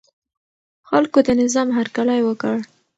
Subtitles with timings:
[0.89, 2.55] خلکو د نظام هرکلی وکړ.